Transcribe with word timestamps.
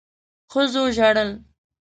ښځو 0.51 0.83
ژړل. 0.95 1.29